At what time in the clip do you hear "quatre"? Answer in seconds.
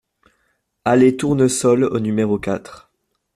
2.39-2.89